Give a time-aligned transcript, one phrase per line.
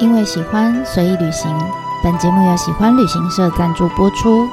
[0.00, 1.54] 因为喜欢随意旅行，
[2.02, 4.48] 本节目由喜欢旅行社赞助播出。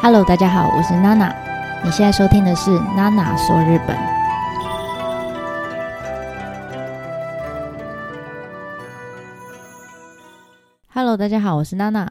[0.00, 1.34] Hello，大家好，我是娜娜。
[1.84, 3.98] 你现在收听的是娜娜说日本。
[10.92, 12.08] Hello，大家好，我是娜娜。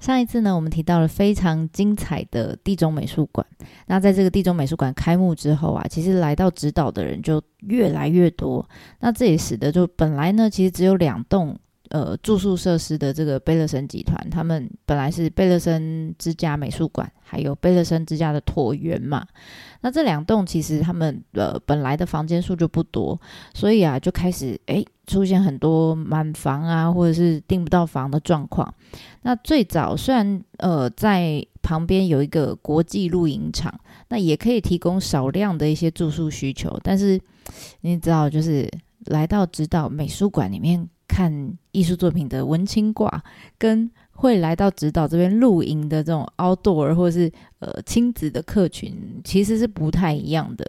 [0.00, 3.46] 上一次呢，我们提到了非常精彩的地中美术馆。
[3.92, 8.66] 那在这个地中美术馆开幕之后啊，其实来到指导的人就越来越多。
[9.00, 11.54] 那这也使得就本来呢，其实只有两栋
[11.90, 19.26] 呃住宿设施的这个贝勒森集团，他们本来是贝勒森之家美术馆，还有贝勒森之家的椭圆嘛。
[19.82, 23.20] 那这两栋其实他们呃本来的房间数就不多，
[23.52, 24.82] 所以啊就开始诶。
[25.04, 28.72] 出现很多满房啊，或者是订不到房的状况。
[29.22, 33.72] 那最早虽然呃在旁边有一个国际露营场，
[34.08, 37.20] 那也可以提供少量的一些住宿需求，但是
[37.80, 38.68] 你知道，就是
[39.06, 43.22] 来到指导美术馆里面看艺术作品的文青挂，
[43.58, 50.68] 跟会来到指导这边露营的这种 outdoor 或者是呃亲子的客群，其实是不太一样的。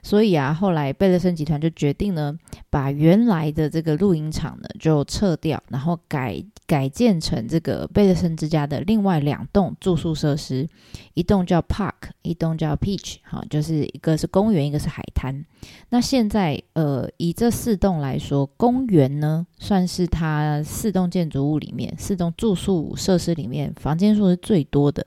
[0.00, 2.34] 所以啊，后来贝勒森集团就决定呢，
[2.70, 10.66] 把原来的这个露营场呢就撤掉，然后改改建成这个贝勒森之家的另外两栋住宿设施，
[11.14, 15.44] 一栋叫 Park，一栋叫 Peach，哈，就是一个是公园，一个是海滩。
[15.90, 25.04] 那现在呃，以这四栋来说，公园呢算是它四栋建筑物里面，四栋住宿设施里面房间数是最多的。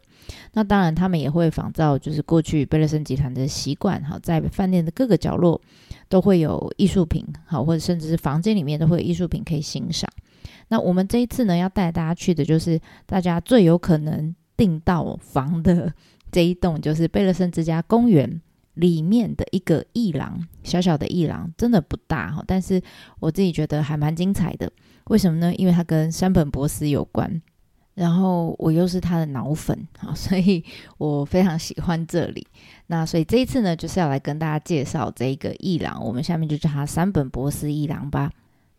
[0.54, 5.60] 那当然，他们也会仿照就是过去贝勒森集团的习惯，哈，在饭店的各个角落
[6.10, 10.10] 都会有艺术品，好，或者甚至是房间里面都会有艺术品可以欣赏。
[10.68, 15.94] 那我们这一次呢，要带大家去的就是大家最有可能订到房的
[16.32, 18.42] 这一栋，就是贝勒森之家公园
[18.76, 22.82] 里面的一个艺廊，小小的艺廊，真的不大哈，但是
[23.20, 24.72] 我自己觉得还蛮精彩的。
[25.06, 25.54] 为什么呢？
[25.56, 27.42] 因为它跟山本博斯有关。
[27.94, 30.64] 然后我又是他的脑粉啊，所以
[30.98, 32.46] 我非常喜欢这里。
[32.88, 38.32] 那所以这一次呢，就是要来跟大家介绍这个艺廊，我们下面就叫他三本博士艺廊吧。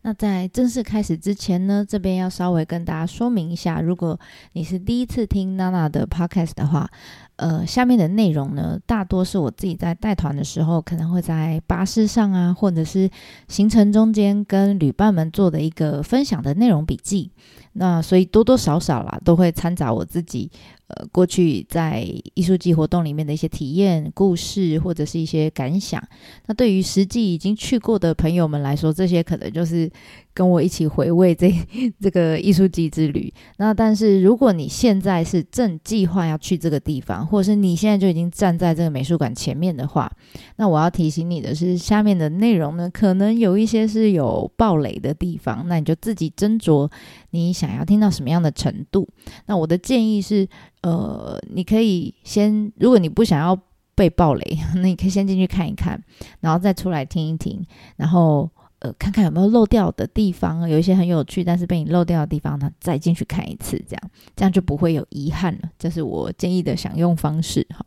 [0.05, 4.19] 那在正式开始之前呢，这边要稍微跟大家说明一下，如果
[4.51, 6.89] 你是第一次听娜娜的 podcast 的话，
[7.35, 13.09] 呃，下面的内容呢，大多是我自己在带团的时候，可能会在巴士上啊，或者是
[13.47, 17.31] 行程中间跟旅伴们做的一个分享的内容笔记。
[17.75, 20.51] 那所以多多少少啦，都会掺杂我自己，
[20.85, 26.01] 呃，过去在艺术季活动里面的一些体验、故事或者是一些感想。
[26.45, 29.91] 那对于实际已经去过的朋友们来说，这些可能就是
[30.33, 31.53] 跟我一起回味这
[32.01, 33.31] 这个艺术季之旅。
[33.57, 40.11] 那但是如果你现在是正计划要去这个地方，或者是你现在就已经站在这个美术馆前面的话，
[40.55, 46.89] 那我要提醒你的是，下面的内容呢，可能有一些是有暴雷的地方，那你就自己斟酌
[47.31, 49.07] 你想要听到什么样的程度。
[49.45, 50.47] 那我的建议是，
[50.81, 53.57] 呃，你可以先，如果你不想要
[53.95, 56.01] 被暴雷， 那你可以先进去看一看，
[56.39, 57.63] 然后再出来听一听，
[57.95, 58.49] 然后
[58.83, 65.69] 呃，看看有没有漏掉的地方，有一些很有趣但是被你漏掉的地方，呢，再进去看一次，这样这样就不会有遗憾了。
[65.79, 67.65] 这是我建议的享用方式。
[67.73, 67.85] 好，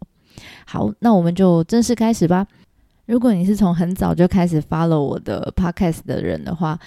[0.67, 2.47] 好，那我们就正式开始吧。
[3.05, 6.79] 如果你是从很早就开始 follow 我的 podcast 的人的话，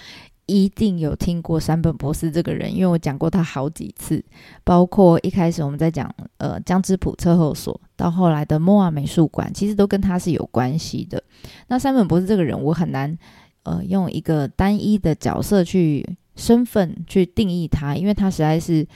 [0.46, 4.22] 一定有听过山本博士这个人，因为我讲过他好几次，
[4.64, 11.22] 包括一开始我们在讲呃江之浦测后所，到后来的莫瓦美术馆，其实都跟他是有关系的。
[11.68, 13.16] 那山本博士这个人，我很难
[13.62, 18.86] 呃用一个单一的角色去身份去定义他，因为他实在是。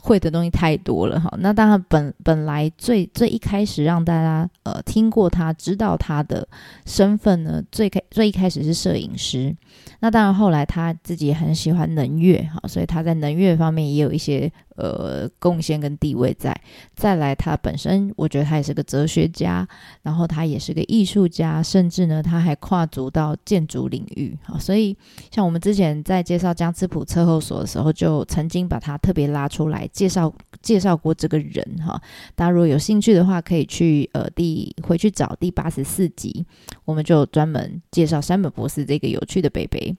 [0.00, 6.48] 会的东西太多了哈，那当然本本来最最一开始让大家呃听过他知道他的
[6.86, 9.54] 身份呢，最开最一开始是摄影师，
[9.98, 14.50] 那当然后来他自己也很喜欢能乐哈，所以他在能乐方面也有一些。
[14.78, 16.56] 呃，贡献跟地位在，
[16.94, 19.66] 再来他本身，我觉得他也是个哲学家，
[20.02, 24.56] 然后他也是个艺术家，甚至呢，他还跨足到建筑领域啊。
[24.56, 24.96] 所以，
[25.32, 30.32] 像我们之前在介绍江之浦测候所的时候，就曾经把他特别拉出来介绍
[30.62, 32.00] 介绍过这个人哈。
[32.36, 36.46] 大家如果有兴趣的话，可以去呃第回去找第八十四集，
[36.84, 39.96] 我们就专门介绍山本博士这个有趣的北北。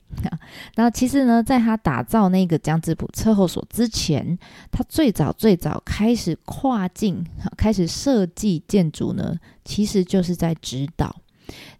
[0.76, 4.38] 那其实呢，在他打造那个江之浦测候所之前，
[4.72, 7.26] 他最早最早开始跨境，
[7.58, 11.16] 开始设计建筑呢，其实就是在指导。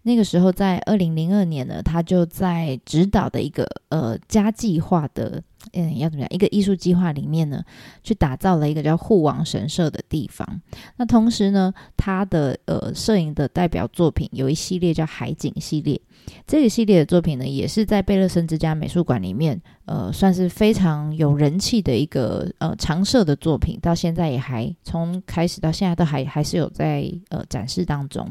[0.02, 5.42] 那个时候，在二零零二年呢，他就在指导的一个呃家计划的
[5.72, 6.28] 嗯，要怎么样？
[6.30, 7.62] 一个艺术计划里面呢，
[8.02, 10.60] 去打造了一个叫护王神社的地方。
[10.96, 16.00] 那同时呢，他的呃摄影的代表作品有一系列叫海景系列。
[16.46, 23.78] 这个系列的作品呢，也是在贝勒森之家美术馆里面，呃，算是非常有人气的一个呃常设的作品。
[23.82, 28.26] 到现在也还从开始到现在都还还是有在呃展示当中。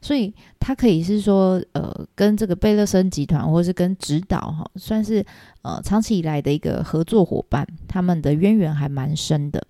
[0.00, 5.24] 所以他可以是说，呃，跟这个贝勒森集团或是跟指导哈，算是
[5.62, 9.62] 呃长期以来的一个合作伙伴，他们的渊源还蛮深的。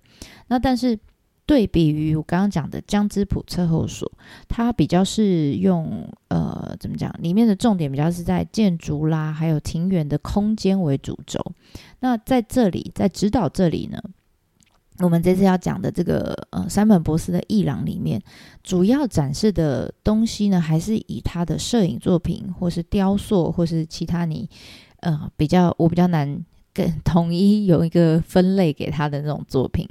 [0.47, 0.97] 那但是。
[1.43, 4.09] 对比于我刚刚讲的江之浦测候所，
[4.47, 7.13] 它比较是用呃怎么讲？
[7.19, 11.43] 里面的重点比较是在建筑啦，还有庭园的空间为主轴。
[11.99, 14.01] 那在这里，在指导这里呢，
[15.01, 18.21] 我们这次要讲的这个呃山本博士的艺廊里面，
[18.63, 24.49] 主要展示的东西呢，还是以他的摄影作品，或是雕塑，或是其他你
[24.99, 26.45] 呃比较我比较难。
[26.73, 29.85] 跟统一有一个分类给他的那种作品，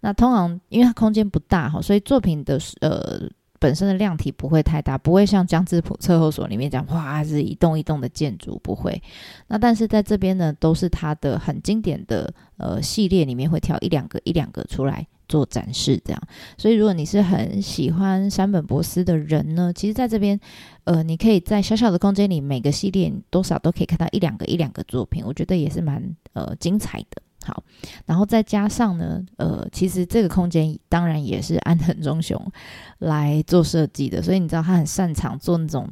[0.00, 3.20] 那通常因为它空间不大哈，所以作品的呃
[3.62, 9.00] 本身的量体不会太大，不会像江之浦测候所里面讲哇是一栋一栋的建筑不会。
[9.46, 15.06] 那但是在这边呢，都是它的很经典的呃系列里面会挑一两个一两个出来。
[15.28, 16.22] 做展示这样，
[16.58, 20.38] 所以如果你是很喜欢山本博斯的人呢，其实在这边，
[20.84, 26.04] 呃，你可以在小小的空间里，每个系列多少都可以看到一两个一两个作品，我觉得也是蛮
[26.34, 27.22] 呃精彩的。
[27.44, 27.62] 好，
[28.06, 32.40] 然后再加上呢，呃，其实这个空间当然也是安藤忠雄
[32.98, 35.88] 来做设计的，所以你知道他很擅长做那种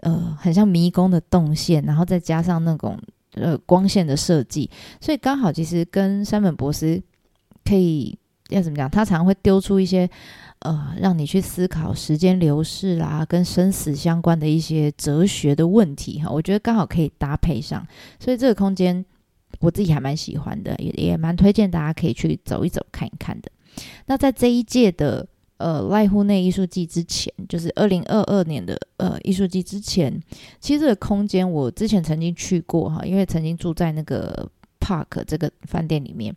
[0.00, 2.98] 呃很像迷宫的动线，然后再加上那种
[3.34, 4.70] 呃光线的设计，
[5.00, 7.02] 所以刚好其实跟山本博士
[7.64, 8.18] 可以。
[8.50, 8.90] 要怎么讲？
[8.90, 10.06] 他常常会丢出一些，
[10.58, 16.28] 呃，让你去思考时间流逝啦，跟生死相关的一些哲学的问题哈。
[16.28, 17.86] 我觉得刚好可以搭配上，
[18.20, 19.02] 所以这个空间
[19.60, 23.50] 我自己还蛮喜欢的，也也蛮推荐大家可以去走一走、看一看的。
[24.06, 25.26] 那在这一届的
[25.58, 30.12] 呃濑户内艺术季之前，就是二零二二年的呃艺术季之前，
[30.60, 34.50] 其实这个空间我之前曾经去过哈，因为曾经住在那个
[34.80, 36.34] Park 这个饭店里面。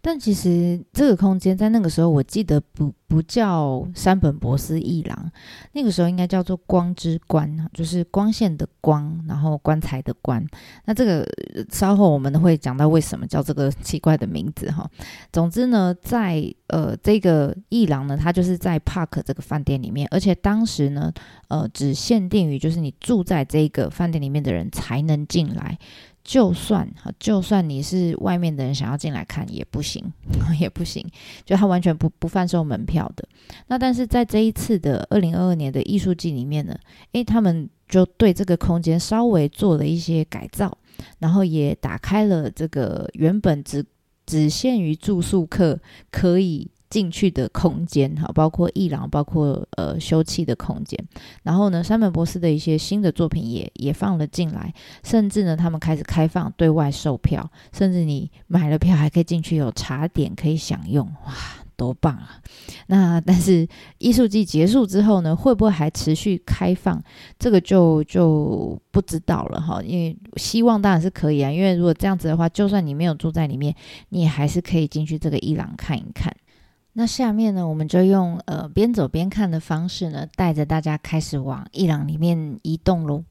[0.00, 5.30] 但其实这个空间在那个时候，我记得不不叫山本博司一郎，
[5.72, 10.44] 那个时候应该叫做光之棺，就是光线的光，然后棺材的棺。
[10.84, 11.26] 那这个
[11.70, 14.88] 稍后我们会讲到为什么叫这个奇怪的名字哈。
[15.32, 21.12] 总之呢，在呃这个一郎呢，它就是在 Park 这个饭店里面，而且当时呢，
[21.48, 25.78] 呃只限定于就是你住在这个饭店里面的人才能进来。
[26.28, 30.04] 就算哈，就算你是外面的人想要进来看也不行，
[30.60, 31.02] 也不行，
[31.46, 33.26] 就他完全不不贩售门票的。
[33.68, 36.78] 那但是在这一次的二零二二年的艺术季里面呢，
[37.12, 40.76] 诶，他们就对这个空间稍微做了一些改造，
[41.18, 43.82] 然后也打开了这个原本只
[44.26, 46.70] 只限于住宿客可以。
[46.90, 50.98] 进去的空间哈，包括艺廊，包括呃休憩的空间。
[51.42, 61.34] 然后呢，山本博士的一些新的作品也也放了进来，甚至呢，他们开始开放对外售票，甚至你买了票还可以进去有茶点可以享用，哇，
[61.76, 62.40] 多棒啊！
[62.88, 63.68] 那但是
[63.98, 67.00] 艺术季结束之后呢，会不会还持续开放？
[67.38, 69.80] 这个就就不知道了哈。
[69.82, 73.74] 因为希望当然是可以啊，因为如果这样子的话，就算你没有住在里面，
[74.08, 76.34] 你也还是可以进去这个艺廊看一看。
[76.98, 83.22] 那下面呢，我们就用呃边走边看的方式呢，带着大家开始往伊朗里面移动喽。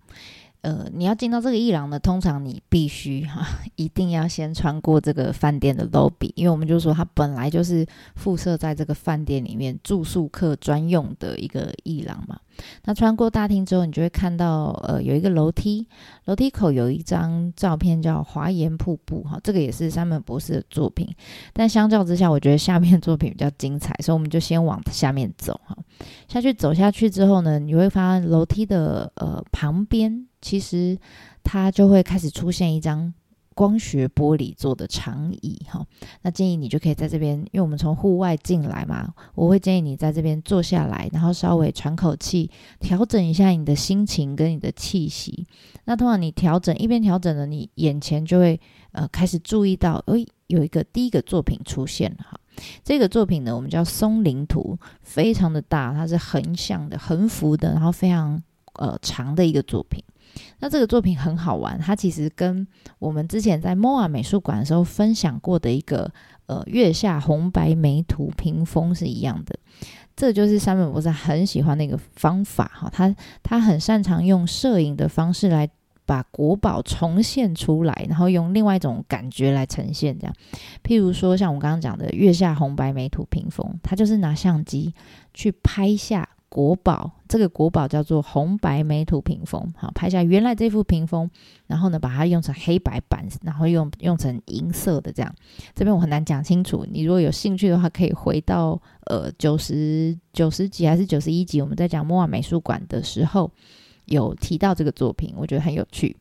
[0.61, 3.45] 呃，你要进到这个伊朗呢，通常你必须哈，
[3.75, 12.39] 一定要先穿过这个饭店的 lobby，因为我们就说它本来就是附设在这个饭店里面住宿客专用的一个伊朗嘛。
[12.85, 15.87] 那穿过大厅之后，你就会看到，呃，有一个楼梯，
[16.25, 21.07] 楼梯口有一张照片叫华岩瀑布，哈，这个也是山本博士的作品。
[21.53, 25.77] 但相较之下，我觉得下面作品比较精彩，所以我们就先往下面走，哈。
[26.27, 30.97] 下去走下去之后呢，你会发现楼梯的呃旁边，其实
[31.43, 33.13] 它就会开始出现一张。
[33.57, 35.83] 光学玻璃做的长椅，哈，
[36.21, 45.47] 那建议你就可以在这边，因为我们从户外进来嘛，我会建议你在这边坐下来，然后稍微喘口气，调整一下你的心情跟你的气息。
[45.85, 48.61] 那通常你调整一边调整呢，你眼前就会
[48.91, 52.39] 呃开始注意到，诶，有一个第一个作品出现了，哈，
[52.83, 58.39] 这个作品呢，我们叫松林图，非常的大，它是横向的、横幅的，然后非常
[58.73, 60.03] 呃长的一个作品。
[60.60, 62.67] 那这个作品很好玩，它其实跟
[63.00, 66.12] 我们之前在 MOA 美术馆的时候分享过的一个
[66.48, 69.58] 呃月下红白梅图屏风是一样的。
[70.15, 75.70] 这就是山本博士很喜欢的一个方法哈，他他很擅长用摄影的方式来
[76.06, 80.17] 把国宝重现出来，然后用另外一种感觉来呈现。
[80.17, 80.34] 这样，
[80.84, 84.94] 譬如说像我刚刚讲的月下红白美图屏风，他就是拿相机
[85.34, 86.27] 去拍下。
[86.50, 91.29] 国宝，这个国宝叫做红白美图屏风，好拍下原来这幅屏风，
[91.67, 95.36] 然后呢把它用成黑白版，然后用用成银色的这样。
[95.75, 103.51] 这边我很难讲清楚，你如果有兴趣的话，可以回到呃九十九十集还是九十一集，我们在讲摩尔美术馆的时候
[104.05, 106.15] 有提到这个作品，我觉得很有趣。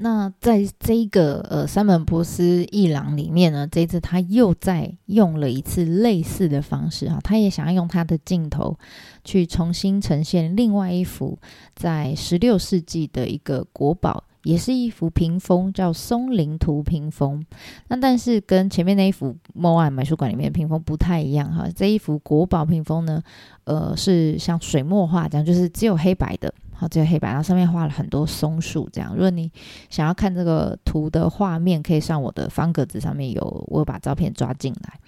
[0.00, 8.78] 那在这个呃三本博斯一郎里面呢，这次他又在用了一次类似的方式哈，他也想要用他的镜头
[9.24, 11.36] 去重新呈现另外一幅
[11.74, 17.44] 在十六世纪的一个国宝，也是一幅屏风，叫松林图屏风。
[17.88, 23.20] 那但是跟前面那一幅莫尔美术馆里面的屏风不太一样哈，这一幅国宝屏风呢，
[23.64, 26.54] 呃是像水墨画这样，就是只有黑白的。
[26.80, 29.12] 好，这个黑白，然后上面画了很多松树，这样。
[29.12, 29.50] 如果你
[29.90, 35.00] 想要看这个图的画面，可以上我的方格子上面有，我把照片抓进来。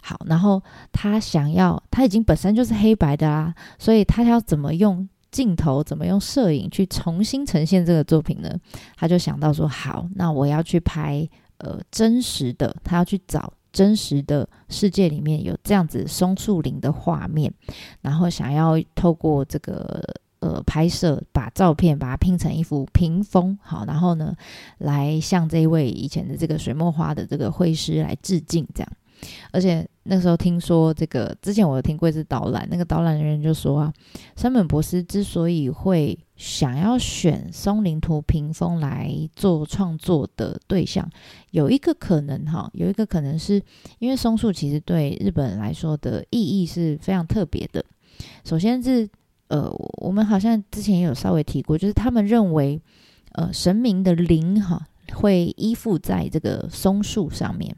[0.00, 8.54] 好，然后他想要，他已经本身就是黑白的啦，所以他要怎么用镜头，怎么用摄影去重新呈现这个作品呢？
[8.96, 17.52] 他就想到说，好，那我要去拍呃真实的，他要去找真实的世界里面有这样子松树林的画面，
[18.02, 20.00] 然后想要透过这个。
[20.48, 24.34] 呃，拍摄把照片把它拼成一幅屏风，好，然后呢，
[24.78, 28.90] 来向这一位以前的这个水墨画的这个绘师来致敬，这样。
[29.50, 33.92] 而且那时候听说这个，之前我有听过一次导览，那个导览人员就说啊，
[34.36, 41.06] 山本博斯之所以会想要选松林图屏风来做创作的对象，
[41.50, 43.60] 有一个可能哈，有一个可能是
[43.98, 47.84] 因为松树其实对日本人来说的意义是非常特别的，
[48.44, 49.06] 首先是。
[49.48, 52.80] 呃，我们好像之前也有稍微提过，就是他们认为，
[53.32, 57.74] 呃，神明的灵哈会依附在这个松树上面，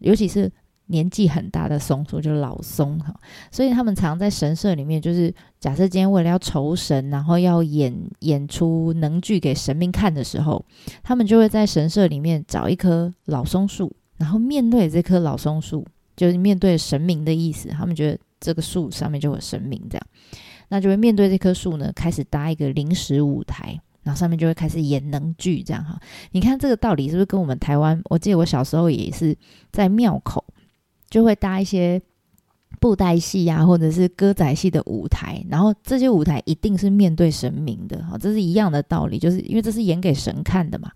[0.00, 0.50] 尤其是
[0.86, 3.14] 年纪很大的松树，就是老松哈，
[3.50, 10.64] 所以他们常在神社里面，就是假设今天为了要酬神，然后要演演出能剧给神明看的时候，
[11.02, 20.06] 他们就会在神社里面找一棵老松树，然后面对这棵老松树，就是面对神明的意思，他们觉得这个树上面就有神明这样。
[20.68, 25.98] 那就会面对这棵树呢，开始搭一个临时舞台，然后上面就会开始演能剧，这样哈。
[26.32, 28.00] 你看这个道理是不是跟我们台湾？
[28.10, 29.36] 我记得我小时候也是
[29.70, 30.44] 在庙口，
[31.08, 32.00] 就会搭一些
[32.84, 40.92] 布袋戏啊，或者是歌仔戏的舞台，然后这些舞台一定是面对神明的，哈，这是一样的道理，就是因为这是演给神看的嘛。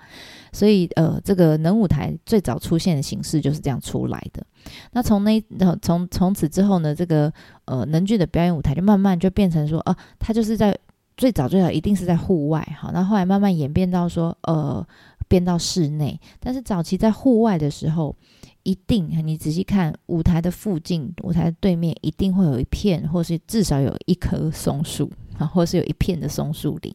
[0.52, 4.44] 所以，呃，这个能舞台最早出现的形式就是这样出来的。
[4.92, 5.42] 那从那，
[5.80, 7.32] 从从此之后呢，这个
[7.64, 10.78] 呃能剧的表演舞台就慢慢就变成说，哦，它就是在
[11.16, 14.86] 最早最早一定是在户外，好，那后来慢慢演变到说，呃，
[15.26, 16.20] 变到室内。
[16.38, 18.14] 但是早期在户外的时候，
[18.62, 26.94] 一定你仔细看舞台的附近，舞台的对面一定会有一片，或是至少有一棵松树，啊，或是有一片的松树林。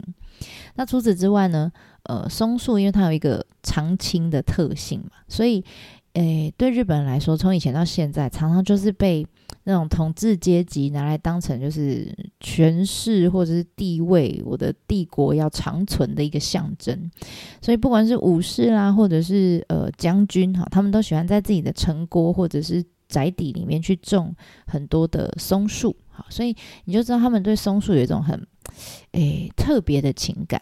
[0.74, 1.72] 那除此之外呢？
[2.04, 5.64] 呃，松树因为它有一个常青的特性嘛，所以，
[6.14, 9.26] 诶，对日本人来说，从以前到现在，常常就是被
[9.64, 17.10] 那种统治阶级拿来当成就是权势或者是地位，我的帝国要长存的一个象征。
[17.60, 24.32] 所以，不管是武士啦，或者是呃将军哈，他们都喜欢在自己的城郭或者是宅邸里面去种
[24.66, 25.96] 很多的松树。
[26.10, 26.54] 好，所以
[26.84, 28.40] 你就知道他们对松树有一种很
[29.12, 30.60] 诶特别的情感。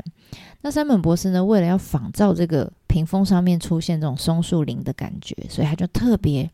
[0.60, 1.44] 那山本博士呢？
[1.44, 6.48] 为了要仿造这个屏风上面出现这种松树林的感觉，所以他就特别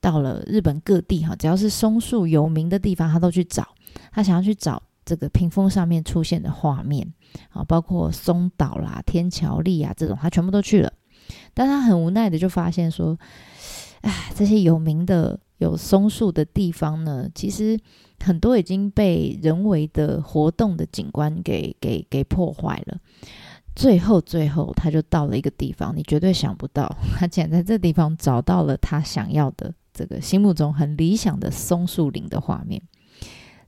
[0.00, 3.68] 到了日本各地哈，只要是松树有名的地方，他都去找。
[4.10, 7.06] 他想要去找这个屏风上面出现的画面
[7.50, 10.92] 啊，包括松岛啦、天桥立啊这种，他全部都去了。
[11.54, 13.16] 但他很无奈的就发现说，
[14.00, 17.78] 哎，这些有名的有松树的地方呢，其实
[18.22, 22.98] 很多已经被人为的活动的景观给给给破坏了。
[23.74, 32.82] 最后，最后，他就到了一个地方，你绝对想不到， 他竟然在这地方找到了他想要的这个心目中很理想的松树林的画面。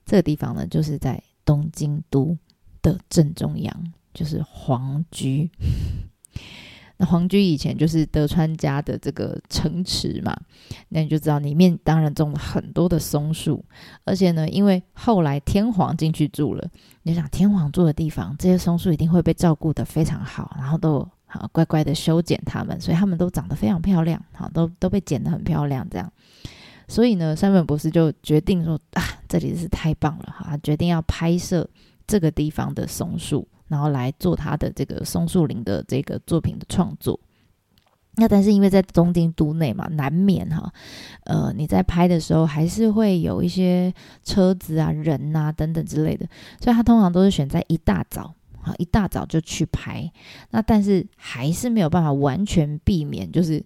[0.05, 2.37] 这个地方呢，就是在东京都
[2.83, 5.49] 的正中央，就是皇居。
[6.97, 10.35] 那皇居以前就是德川家的这个城池嘛，
[10.89, 13.63] 那你就知道里面当然种了很多的松树，
[14.03, 16.65] 而且呢，因为后来天皇进去住了，
[17.03, 26.09] 你想天皇住的地方，这些松树一定会被照顾的非常好，然后都好乖乖的修剪它们，所以它们都长得非常漂亮，好都都被剪得很漂亮这样。
[26.87, 31.67] 所以呢，山本博士就决定说啊，这里是太棒了哈，决定要拍摄
[32.07, 37.19] 这个地方的松树，然后来做他的这个松树林的这个作品的创作。
[38.17, 40.71] 那但是因为在东京都内嘛，难免哈，
[41.25, 43.93] 呃，你在拍的时候还是会有一些
[44.23, 46.25] 车子啊、人啊等等之类的，
[46.61, 50.09] 所以他通常都是选在一大早，好一大早就去拍。
[50.51, 53.61] 那但是还是没有办法完全避免，就是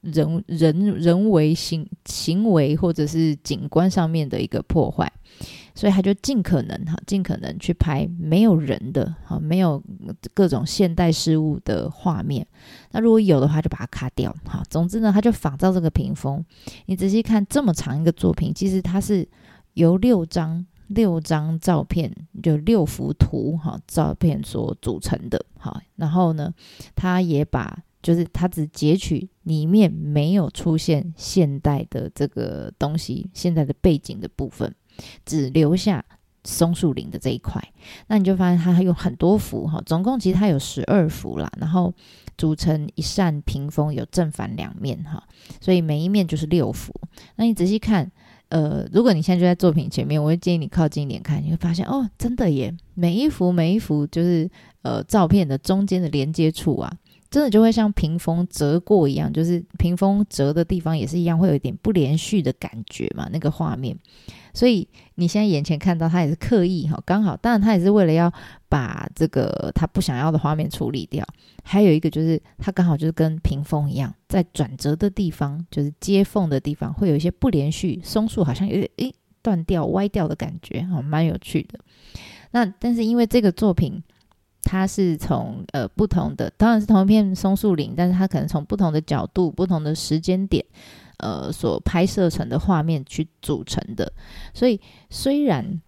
[0.00, 5.12] 人人人为行行为或者是景观上面的一个破坏。
[5.74, 9.82] 所以他就尽可能哈，尽可能去拍没有人的哈，没有
[10.34, 12.46] 各种现代事物的画面。
[12.90, 14.62] 那如果有的话，就把它卡掉哈。
[14.68, 16.44] 总之呢，他就仿照这个屏风。
[16.86, 19.26] 你仔细看这么长一个作品，其实它是
[19.74, 25.42] 由六张六张照片，就六幅图哈照片所组成的。
[25.58, 26.52] 好，然后呢，
[26.94, 34.74] 他也把就是他只截取里面没有出现现代的这个东西，现在的背景的部分。
[35.24, 36.04] 只留下
[36.44, 37.62] 松树林的这一块，
[38.08, 41.94] 那你就发现它有很多幅哈，总共其实它有十二幅啦，然后
[42.36, 45.22] 组成一扇屏风，有正反两面哈，
[45.60, 46.92] 所以每一面就是六幅。
[47.36, 48.10] 那你仔细看，
[48.48, 54.50] 呃，如果你现在就在作品前面，我会建议你靠近一点看，你会发现哦，真的耶，每一幅每一幅就是
[54.82, 56.92] 呃照片的中间的连接处啊。
[57.30, 63.96] 真的就会像屏风折过一样，就是屏风折的地方也是一样，会有一点不连续的感觉嘛，那个画面。
[64.52, 68.32] 所以你现在眼前看到他也是刻意哈，刚好，当然他也是为了要
[68.68, 71.26] 把这个他不想要的画面处理掉。
[71.64, 81.78] 还有一个就是他刚好就是跟屏风一样，在转折的地方，就是接缝的地方，会有一些不连续，松树好像有点诶断掉、歪掉的感觉，哈，蛮有趣的。
[82.50, 84.02] 那但是因为这个作品。
[84.64, 90.64] 它是从呃不同的，当然是同一片松树林，但是它可能从不同的角度、不同的时间点，
[91.22, 94.12] 呃，所拍摄成的画面去组成的。
[94.52, 95.80] 所以虽然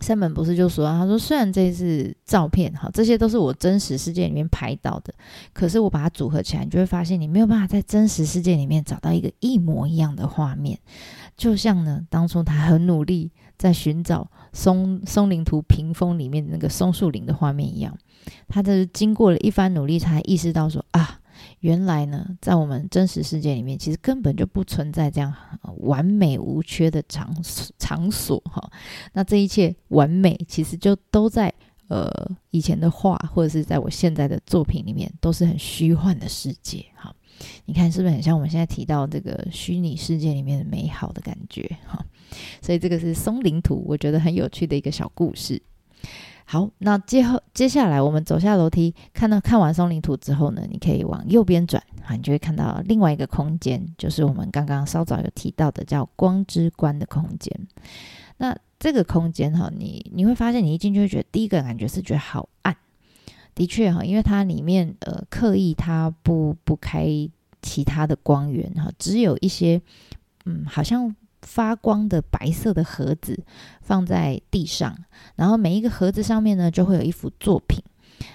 [0.00, 5.14] 三本博士就说，他说虽然这是照片，哈，这些都是我真实世界里面拍到的，
[5.52, 10.78] 可是我把它组合起来，你就会发现你没有办法在真实世界里面找到一个一模一样的画面。
[11.36, 14.28] 就像呢，当初他很努力在寻找。
[14.56, 17.98] 松松林图屏风里面的那个松树林的画面一样，
[18.46, 21.18] 他就是经过了一番努力，才意识到说啊，
[21.60, 25.34] 原来呢，在我们真实世界里面，其实根本就不存在这样
[25.78, 27.34] 完美无缺的场
[27.78, 28.70] 场所哈。
[29.12, 31.52] 那这一切完美，其实就都在
[31.88, 32.10] 呃
[32.50, 37.14] 以前的画，或者是在我现在的作品里面，都是很虚幻的世界哈。
[37.64, 42.04] 你看是不是很像我们现在提到这个虚拟世界里面的美好的感觉哈？
[42.62, 45.60] 所以这个是松林图，我觉得很有趣的一个小故事。
[46.46, 57.66] 好，那接后接下来我们走下楼梯，看到看完松林图之后呢，你可以往右边转啊，你就会看到另外一个空间，就是我们刚刚稍早有提到的叫光之关的空间。
[58.36, 62.76] 那这个空间哈，你你会发现你一进去会觉得第一个感觉是觉得好暗。
[63.54, 67.08] 的确哈，因为它里面呃刻意它不不开
[67.62, 69.80] 其他的光源哈，只有一些
[70.44, 73.44] 嗯好像发光的白色的盒子
[73.80, 74.96] 放在地上，
[75.36, 77.80] 然后每一个盒子上面呢就会有一幅作品。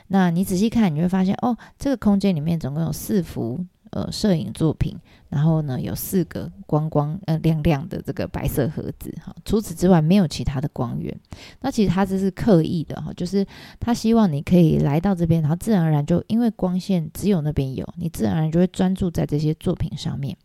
[0.08, 3.66] 那你仔细看，你会发现哦，这个空间里面总共有四幅。
[3.92, 4.96] 呃，摄影作品，
[5.30, 9.36] 然后呢，有四个光光呃亮亮的这个白色盒子哈。
[9.44, 11.20] 除此之外，没有其他的光源。
[11.62, 13.44] 那其实他这是刻意的哈，就是
[13.80, 20.38] 他希望你可以来到这边，然后自然而然就因为光线只有那边有，你自然而然就会专注在这些作品上面。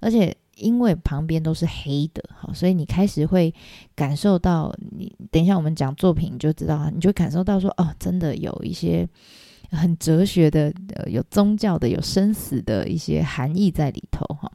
[0.00, 3.52] 而且因为旁边都是黑的哈，所以你开始会
[3.94, 9.08] 感受到，你等一下我们讲作品你就知道，你就感受到说哦，真的有一些。
[9.72, 14.50] 很哲学的，呃，有宗教的，有生死的一些含义在里头哈。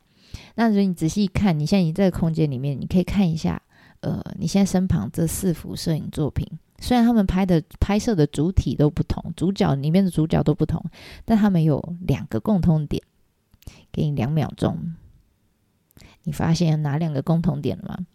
[0.55, 3.61] 那所以你仔细看，你现在你在空间里面，你可以看一下，
[4.01, 6.45] 呃，你现在身旁这四幅摄影作品，
[6.79, 10.83] 虽然他们拍的拍摄的主体都不同，主角里面的主角都不同，
[11.23, 13.01] 但他们有两个共通点。
[13.93, 14.77] 给你两秒钟，
[16.25, 18.05] 你发现哪两个共同点了吗？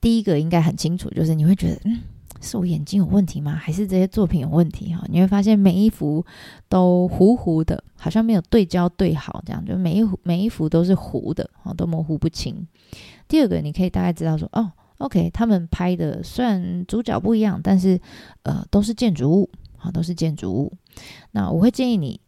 [0.00, 2.00] 第一个应该很清楚，就是你会觉得，嗯。
[2.40, 3.56] 是我眼睛有问题吗？
[3.56, 4.94] 还是这些作品有问题？
[4.94, 6.24] 哈，你会发现每一幅
[6.68, 12.64] 都糊糊的，好像没有对焦对好，这样就每一幅每一幅都是糊的，哈，都模糊不清。
[13.26, 18.00] 第二个，你可以大概知道说，哦，OK，他们拍的虽然主角不一样，但是
[18.44, 20.72] 呃都是建筑物，好，都是建筑物。
[21.32, 22.20] 那我会建议你，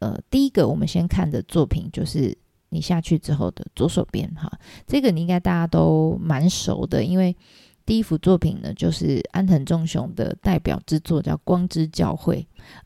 [0.00, 2.36] 呃，第一个我们先看的作品就是
[2.72, 4.50] 你下去之后的左手边，哈，
[4.86, 7.36] 这个你应该大家都蛮熟的，因为。
[7.84, 12.36] 第一幅作品呢，就是安藤忠雄的代表之作，叫《光之教会》。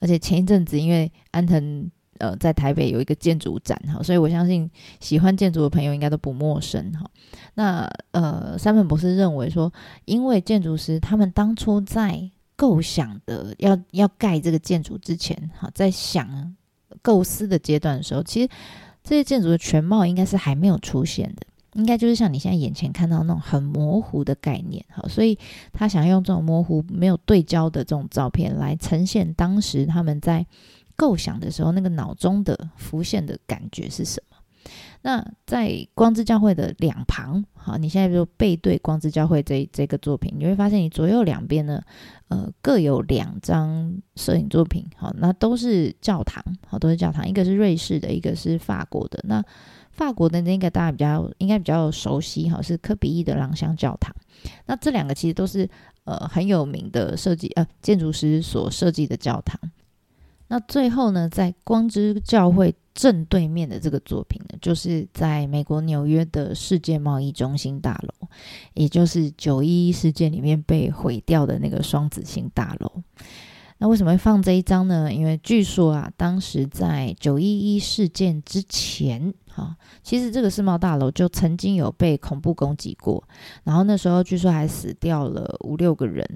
[0.01, 4.69] 而且前一阵子，因为安藤呃在台北有一个建筑展哈，所以我相信
[4.99, 7.05] 喜欢建筑的朋友应该都不陌生哈。
[7.57, 9.71] 那呃，三本博士认为说，
[10.07, 16.57] 因为建筑师他们当初在构想的要要盖这个建筑之前，哈，在想
[17.03, 18.49] 构思的阶段的时候，其实
[19.09, 25.39] 这些建筑的全貌应该是还没有出现的，应该就是像你现在眼前看到那种很模糊的概念，好，所以
[25.73, 30.45] 他想用这种模糊、没有对焦的这种照片来呈现当时他们在
[30.97, 34.36] 构想的时候那个脑中的浮现的感觉是什么。
[35.07, 41.81] 那在光之教会的两旁，好，你现在就背对光之教会这这个作品，你会发现你左右两边呢，
[42.27, 49.21] 呃，各有两张摄影作品，好，那都是教堂，好，都是教堂，一个是瑞士的，一个是法国的。
[49.29, 49.41] 那
[49.93, 54.13] 法国的那个大家比较应该比较熟悉，哈，是科比意的朗香教堂。
[54.67, 55.71] 那这两个其实都是
[56.03, 59.57] 呃很有名的设计呃建筑师所设计的教堂。
[60.49, 62.75] 那最后呢，在光之教会。
[62.97, 68.29] 正对面的这个作品呢，就是在美国纽约的世界贸易中心大楼，
[68.73, 72.91] 也就是九一一事件里面被毁掉的那个双子星大楼。
[73.79, 75.13] 那为什么会放这一张呢？
[75.13, 83.23] 因为据说啊，当时在九一一事件之前，哈，其实这个世贸大楼就曾经有被恐怖攻击过，
[83.65, 86.27] 然后那时候据说还死掉了五六个人。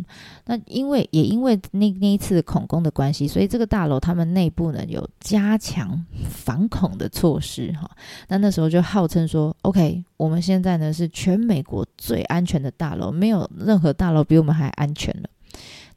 [0.44, 7.90] 那因为也因为那那一次恐攻的关系，所以这个大楼他们内部呢有加强反恐的措施，哈。
[8.29, 15.31] 那那时候就号称说，OK，我们现在呢是全美国最安全的大楼，没有任何大楼比我们还安全了。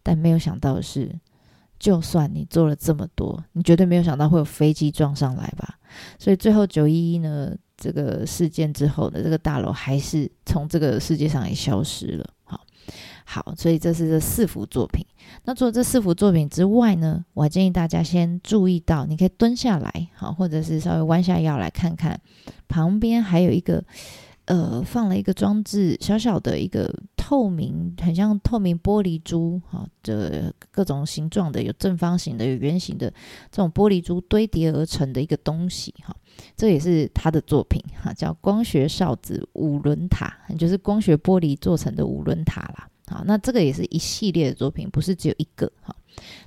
[0.01, 1.13] 但没有想到的是。
[1.84, 5.78] 就算你做了这么多，你绝对没有想到会有飞机撞上来吧？
[6.17, 12.26] 所以最后九一一呢这个事件之后呢，这个大楼还是从这个世界上也消失了。
[12.46, 12.65] 好，
[13.26, 15.06] 好，所以这是这四幅作品。
[15.43, 22.17] 那除了这四幅作品之外呢，我还建议大家先注意到，你可以蹲下来，好，或者是稍微弯下腰来看看，
[22.69, 23.84] 旁边还有一个。
[24.45, 33.10] 呃，放了一个装置，小小的一个透明，很像透明玻璃珠，哈，这各种形状的，有正方形的，有圆形的，
[33.49, 36.13] 这种玻璃珠堆叠而成的一个东西，哈，
[36.58, 45.95] 这也是他的作品，哈，叫光学哨子五轮塔，就是光学玻璃做成的五轮塔啦，好，那这个也是一系列的作品，不是只有一个，哈。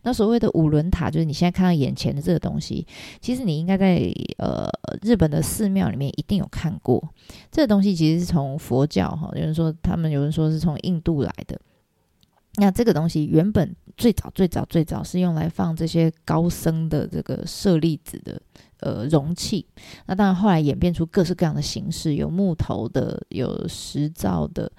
[0.03, 2.87] 那所谓的五轮塔，就是你现在看到眼前的这个东西，
[3.21, 4.69] 其实你应该在呃
[5.03, 7.03] 日本的寺庙里面一定有看过。
[7.51, 11.61] 这个东西其实是从佛教哈，有人说他们有人说是从印度来的。
[12.59, 18.41] 那这个东西原本最早最早最早是用来放这些高僧的这个舍利子的
[18.81, 19.67] 呃容器。
[20.07, 24.73] 那当然后来演变出各式各样的形式，有木头的，有石造的，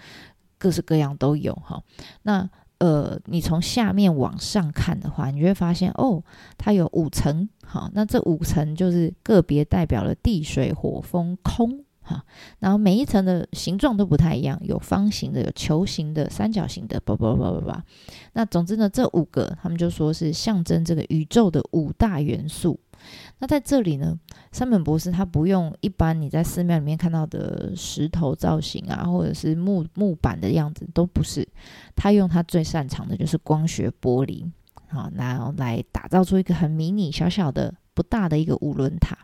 [0.58, 1.80] 各式各样都有哈。
[2.23, 6.24] 那呃，你从下面往上看的话，你就会发现哦，
[6.58, 12.24] 它有五层，好，那这五层就是个别代表了地、水、火、风、空，哈，
[12.60, 17.84] 然后每一层的形状都不太一样，有方形的，有球形的，三角形的，叭叭叭叭叭。
[18.34, 22.80] 那总之呢，这五个他们就说是象征这个宇宙的五大元素。
[23.39, 24.19] 那在这里呢，
[24.52, 31.47] 山本博士他不用一般你在寺庙里面看到的石头造型啊，或者是木木板的样子，都不是。
[31.95, 34.43] 他用他最擅长的就是光学玻璃，
[34.88, 39.15] 好，然后来打造出一个很迷你、小小的、不大的一个五轮塔。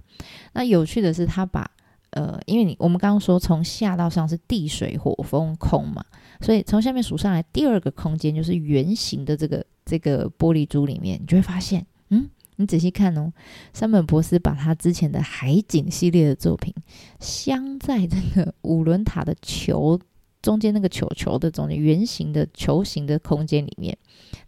[0.54, 1.68] 那有趣的是，他把
[2.12, 6.06] 呃，因为你我们刚刚说从下到上是地水火风空嘛，
[6.40, 12.30] 所以从下面数上来，第二个空间就是圆形的这个这个玻璃珠里面，你就会发现，嗯。
[12.58, 13.34] 你仔细看哦，
[13.74, 16.74] 山本博士把他之前的海景系列的作品
[17.20, 20.00] 镶在这个五轮塔的球
[20.42, 23.98] 中间，那个球球的中间圆形的球形的空间里面。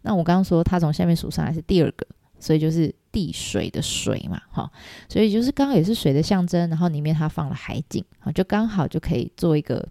[0.02, 2.06] 那我刚刚说他从下面数上来是第二个，
[2.38, 4.70] 所以就是地水的水嘛，哈，
[5.08, 9.86] 所以就是刚好也是水的象征，然后里面他放了海景，啊，就刚好就可以做一个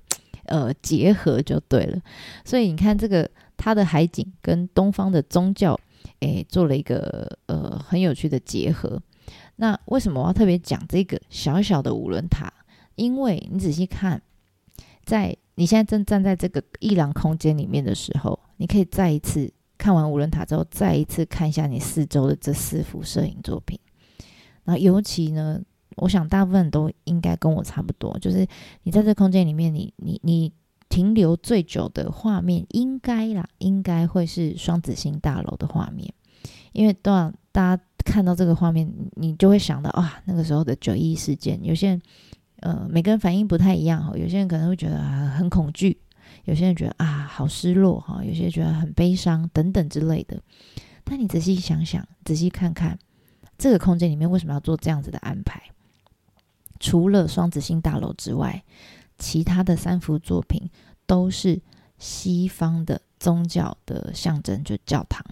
[0.45, 2.01] 呃结合就对了。
[2.45, 5.77] 所以你看这个他的海景跟东方的宗教。
[6.25, 9.01] 诶，做了一个呃很有趣的结合。
[9.57, 12.51] 那为什么我要特别讲这个小小的五轮塔？
[12.95, 14.21] 因为你仔细看，
[15.03, 23.79] 在你现在正站在这个一廊空间里面的时候，你可以再一次看完五轮塔之后，再一次看一下你四周的这四幅摄影作品。
[24.65, 25.61] 那尤其呢，
[25.97, 28.45] 我想大部分都应该跟我差不多，就是
[28.83, 30.51] 你在这空间里面，你你你。
[30.95, 36.13] 停留最久的画面应该啦，应该会是双子星大楼的画面，
[36.71, 41.61] 因为当大家看到这个画面，你就会想到啊，那个时候的九一事件。
[41.61, 42.01] 有些人
[42.61, 45.99] 呃，每个人反应不太一样哈，有些人可能会觉得啊很恐惧，
[46.45, 50.41] 有些人觉得啊好失落哈，有些人觉得很悲伤等等之类的。
[51.03, 52.97] 但你仔细想想，仔细看看
[53.57, 55.61] 这个空间里面为什么要做这样子的安排？
[56.79, 58.63] 除了双子星大楼之外。
[59.17, 60.69] 其他的三幅作品
[61.05, 61.61] 都是
[61.97, 65.23] 西方的宗教的象征，就教堂。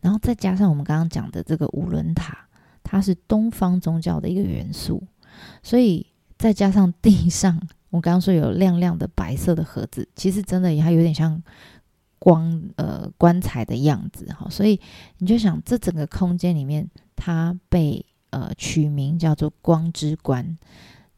[0.00, 2.46] 然后再加上我们刚刚讲的这个五轮塔，
[2.82, 5.02] 它是东方宗教的一个元素，
[5.62, 6.06] 所以
[6.38, 11.42] 再加上地上，我刚刚说有亮亮的白色的盒子，其实真的也还有点像
[12.18, 14.80] 光呃棺材的样子哈，所以
[15.18, 20.56] 你就想这整个空间里面，它被呃取名叫做光之棺。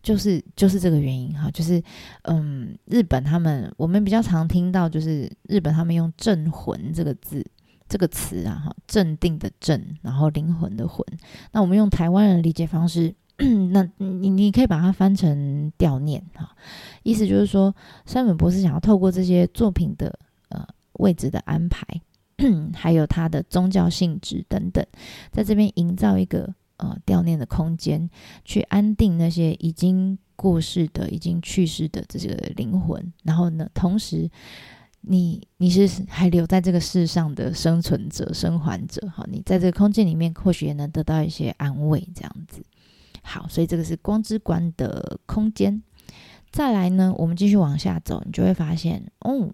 [0.06, 1.82] 就是就是这个原因哈，就是
[2.22, 7.44] 嗯，日本他们我们比较常听到，就是日本他们用“镇魂”这个字
[7.88, 11.04] 这个词啊哈，镇定的镇，然后灵魂的魂。
[11.50, 13.12] 那我们用台湾人理解方式，
[13.72, 16.54] 那你你可以把它翻成悼念哈，
[17.02, 20.16] 意思就是说，山本博士想要透过这些作品的
[20.50, 20.64] 呃
[21.00, 21.84] 位置的安排，
[22.72, 24.86] 还有它的宗教性质等等，
[25.32, 26.54] 在这边营造一个。
[26.78, 28.08] 呃，悼念的空间，
[28.44, 33.12] 去安定那些已经过世的、已经去世的这个灵魂。
[33.22, 34.30] 然后呢，同时，
[35.00, 42.62] 你你是还留在这个世上的生存者、生还者，哈，你在这个空间里面，或许也能得到一些安慰，这样子。
[43.22, 45.82] 好，所以这个是光之观的空间。
[46.52, 49.50] 再来呢，我们继续往下走，你就会发现，哦，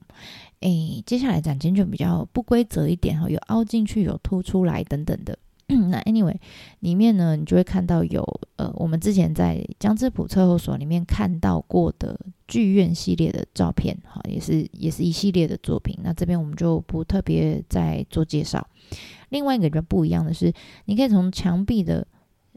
[0.60, 5.38] 诶，接下来展间就比较不规则一点，哈，有凹进去，有凸出来，等等的。
[5.90, 6.36] 那 anyway，
[6.80, 8.22] 里面呢，你就会看到有
[8.56, 15.98] 呃，我们之前在江之浦测候所里面看到过的剧院系列的照片，哈，也是也是一系列的作品。
[16.02, 18.66] 那这边我们就不特别再做介绍。
[19.30, 20.52] 另外一个比较不一样的是，
[20.84, 22.06] 你可以从墙壁的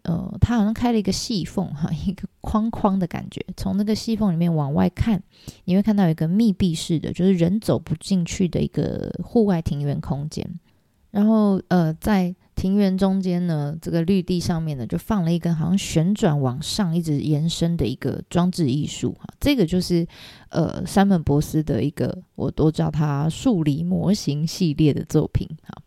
[0.03, 5.21] 呃，它好像开了一个细缝，哈， 一个框框的感觉，从那个细缝里面往外看，
[5.63, 10.45] 你会看到一个密闭式的，就是人走不进去的一个户外庭院空间。
[11.11, 20.07] 然后呃，在庭园中间呢，这个绿地上面呢，就放了一根好像旋转往上一直延伸的一个装置艺术哈，这个就是
[20.49, 25.81] 呃山本博斯的一个，我都叫它数理模型系列的作品哈，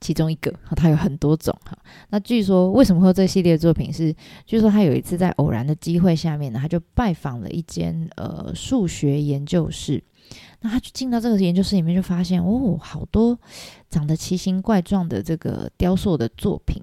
[0.00, 1.76] 其中一个，它有很多种哈。
[2.10, 3.92] 那据说为什么会有这系列作品？
[3.92, 4.14] 是
[4.46, 10.02] 据说他有一次在偶然的机会下面呢，他就拜访了一间呃数学研究室。
[10.60, 13.38] 那他就进到这个研究室里面，就发现哦，好多
[13.88, 16.82] 长得奇形怪状的这个雕塑的作品。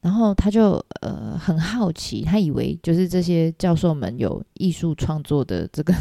[0.00, 5.94] 然后他就呃很好奇，他以为就是这些教授们有艺术创作的这个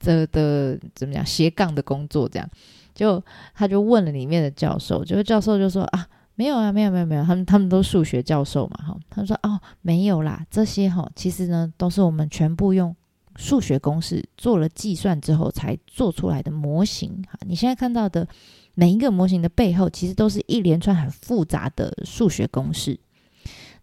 [0.00, 2.50] 这的怎么讲斜杠的工作，这样
[2.92, 3.22] 就
[3.54, 6.04] 他就问了里面的教授，就是教授就说啊，
[6.34, 12.92] 没有啊，没有没有没有，他们他们都数学教授嘛，哈，他说哦没有啦，这些哈其实呢都是我们全部用。
[13.36, 18.26] 数学公式做了计算之后才做出来的模型哈，你现在看到的
[18.74, 22.98] 每一个模型的背后，其实都是一连串很复杂的数学公式。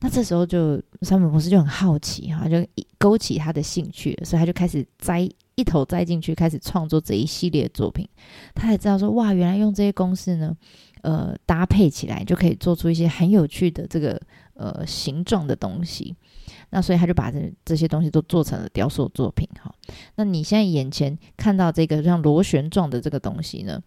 [0.02, 2.66] 那这时候就山本博士就很好奇哈，就
[2.98, 8.08] 勾起他的兴趣，所以他就开始栽一头栽进去，开始创作这一系列作品。
[8.56, 10.56] 他才知道说，哇，原来用这些公式呢，
[11.02, 14.20] 呃，搭配起来就可以做出一些很有趣的这个
[14.54, 16.16] 呃形状的东西。
[16.72, 19.74] 那所以他就把这这些东西都做成了雕塑作品哈。
[20.16, 23.82] 那你现在眼前看到这个像螺旋状的这个东西呢，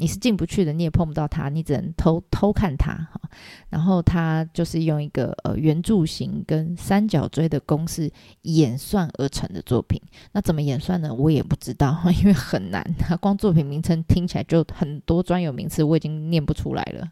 [0.00, 3.20] 你是进不去的，你也碰不到它，你只能偷偷看它哈。
[3.68, 8.10] 然后它就是用一个呃圆柱形跟三角锥的公式
[8.42, 10.00] 演算而成的作品。
[10.32, 11.12] 那怎么演算呢？
[11.14, 12.82] 我也不知道， 因为很难。
[12.98, 17.06] 它光作品名称听起来就很多专有名词，我已经念不出来了。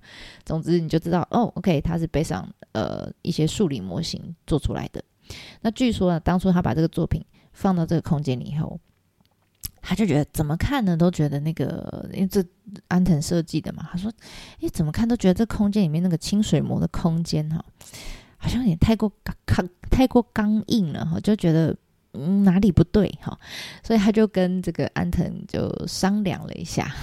[0.46, 5.04] 总之你就知道哦，OK，它是背上呃一些数理模型做出来的。
[5.60, 7.22] 那据说呢，当初他把这个作品
[7.52, 8.80] 放到这个空间里以后，
[9.88, 12.44] 他就觉得怎么看呢，都觉得那个，因为这
[12.88, 14.12] 安藤设计的嘛，他说，
[14.60, 17.64] 诶，怎么看都觉得这空间里面那个清水模的空间哈，
[18.36, 19.10] 好像也太过
[19.46, 21.74] 刚太过刚硬了哈，就觉得
[22.12, 23.38] 嗯哪里不对哈，
[23.82, 26.94] 所以他就跟这个安藤就商量了一下，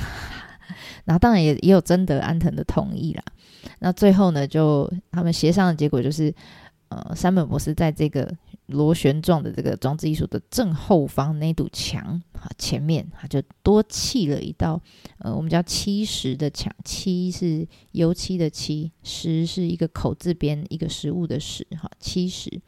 [1.05, 3.23] 然后当然也也有征得安藤的同意啦。
[3.79, 6.31] 那最后呢，就他们协商的结果就是。
[6.87, 8.31] 呃，山本博士在这个
[8.67, 14.81] 螺旋状的这个装置艺术的正后方那堵墙啊前面，它就多砌了一道
[15.19, 22.61] 呃，我们叫漆石的墙，漆是油漆的漆，石是一个口字边一个食物的食，哈，漆石，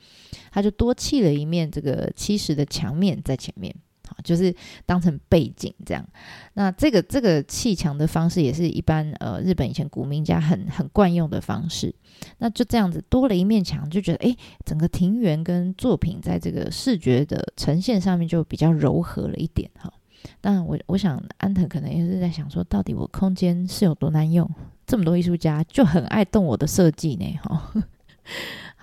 [0.52, 3.76] 它就多砌了一面这个漆石的墙面在前面。
[4.08, 6.08] 好，就是当成背景这样。
[6.54, 11.94] 那这个这个砌墙的方式也是一般呃日本以前古民家很很惯用的方式。
[12.40, 19.94] 那就这样子多了一面墙，就觉得哎，整个庭园跟作品在这个视觉的呈现上面就比较柔和了一点哈。
[20.42, 24.50] 当然，我我想安藤可能也是在想说，到底我空间是有多难用？
[24.86, 27.72] 这么多艺术家就很爱动我的设计呢哈。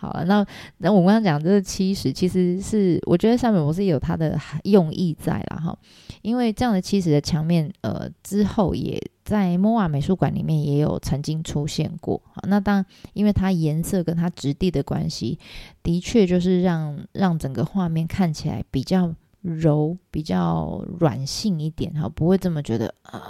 [0.05, 0.47] 好了，那
[0.79, 5.79] 那我刚刚讲这个七十，其实是我觉得上面我是有它的用意在了哈，
[6.21, 12.21] 因为这样的七十的墙面，呃，之后也在莫瓦美术馆里面也有曾经出现过。
[12.35, 15.39] 好，那当，因为它颜色跟它质地的关系，
[15.83, 23.21] 的确就是让让整个画面看起来比较柔、比较软性一点，哈，不会这么觉得呃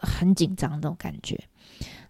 [0.00, 1.38] 很紧张那种感觉。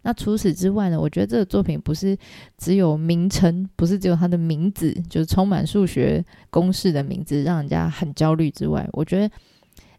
[0.06, 1.00] 那除此之外呢？
[1.00, 2.16] 我觉得这个作品不是
[2.58, 9.34] 只有名称，不是只有它的名字，就是充满数学公式的名字，让人家很焦虑之外，我觉得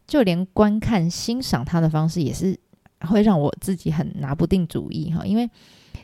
[0.05, 2.55] 就连观看欣赏它的方式也是
[2.99, 5.25] 会让我自己很拿不定主意哈。
[5.25, 5.49] 因为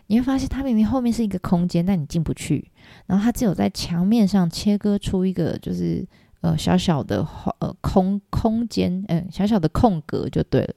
[0.07, 2.71] 你会发现，它明明后面是一个空间，但你进不去，
[3.05, 6.03] 然后它只有在墙面上切割出一个就是
[6.41, 7.23] 呃小小的
[7.59, 10.73] 呃空空间，嗯，小小的空格就对了。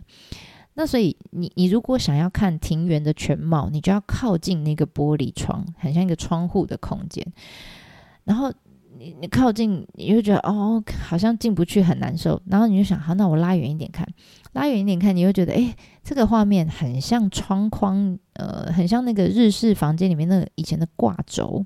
[0.75, 7.25] 那所以你你如果想要看庭园的全貌，你就要靠近那个玻璃窗，很像一个窗户的空间。
[8.25, 8.53] 然后
[8.99, 12.41] 你你靠近，你就觉得哦，好像进不去，很难受。
[12.47, 14.07] 然后你就想，好，那我拉远一点看，
[14.53, 21.65] 拉远一点看，你又觉得，哎，这个画面很像窗框，呃，很像那个日式房间里面那个以前的挂轴。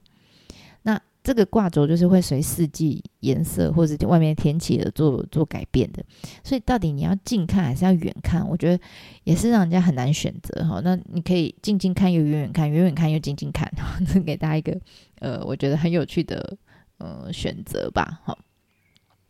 [1.28, 6.02] 这个挂轴就是会随四季颜色或者外面天气而做做改变的，
[6.42, 8.48] 所以到底你要近看还是要远看？
[8.48, 8.82] 我觉得
[9.24, 10.80] 也是让人家很难选择哈。
[10.82, 13.70] 那你可以近近看又远远看，远远看又近近看，
[14.10, 14.74] 这 给大家一个
[15.18, 16.56] 呃，我觉得很有趣的
[16.96, 18.20] 呃选择吧。
[18.24, 18.38] 好，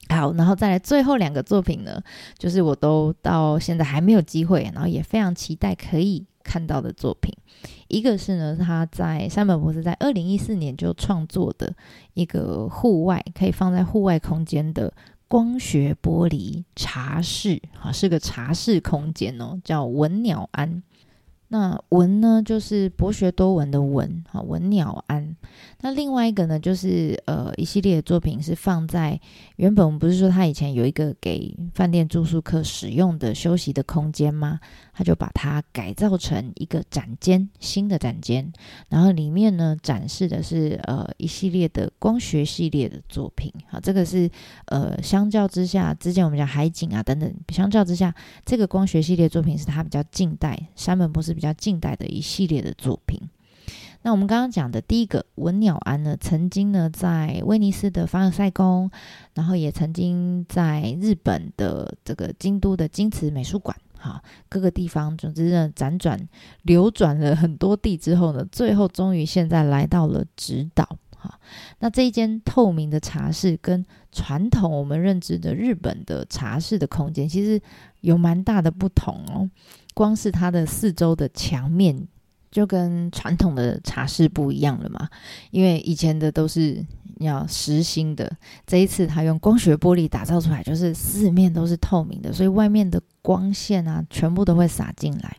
[0.09, 2.01] 好，然后再来最后两个作品呢，
[2.39, 6.25] 就是我都到现在还没有机会，然后也非常期待可以。
[6.49, 7.31] 看到的作品，
[7.89, 11.71] 一个是呢，他在山本博士在二零一四年就创作的
[12.15, 14.91] 一个户外可以放在户外空间的
[15.29, 20.83] 光学玻璃茶室，啊，是个茶室空间哦，叫文鸟庵。
[21.51, 25.35] 那文呢，就是博学多闻的文，哈，文鸟安。
[25.81, 29.19] 那另外一个呢，就是呃，一系列的作品是放在
[29.57, 34.61] 原本我们不是说他以前有一个给饭店住宿客使用的休息的空间吗？
[34.99, 38.53] 他就把它改造成一个展间，新的展间。
[38.89, 44.29] 然后里面呢，展示的是呃一系列的光学系列的作品，好，这个是
[44.67, 51.39] 呃相较之下，之前我们讲海景啊等等，相较之下，这个光学系列作品是它比较近代，山本博士。
[51.39, 53.21] 比较近代的一系列的作品。
[54.03, 58.91] 那我们刚刚讲的第一个文鸟庵呢，曾经呢在威尼斯的凡尔赛宫，
[59.35, 66.19] 然后也曾经在日本的这个京都的京瓷美术馆，哈，各个地方总之呢辗转
[66.63, 71.39] 流转了很多地之后呢，最后终于现在来到了直岛，哈。
[71.81, 77.61] 那这一间透明的茶室跟传统我们认知的日本的茶室的空间，其实
[78.01, 79.51] 有蛮大的不同哦。
[79.95, 82.07] 光是它的四周的墙面
[82.51, 85.09] 就跟传统的茶室不一样了嘛，
[85.51, 86.85] 因为以前的都是
[87.21, 88.31] 要实心的，
[88.67, 95.37] 这一次他用光学玻璃打造出来，就是四面都是透明的，所以外面的光线啊，全部都会洒进来。